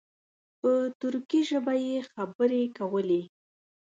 [0.59, 3.21] په ترکي ژبه یې خبرې کولې.